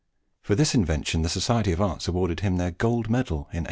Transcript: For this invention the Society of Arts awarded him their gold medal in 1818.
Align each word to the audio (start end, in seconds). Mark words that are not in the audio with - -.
For 0.41 0.55
this 0.55 0.73
invention 0.73 1.21
the 1.21 1.29
Society 1.29 1.71
of 1.71 1.79
Arts 1.79 2.07
awarded 2.07 2.39
him 2.39 2.57
their 2.57 2.71
gold 2.71 3.07
medal 3.07 3.41
in 3.53 3.59
1818. 3.59 3.59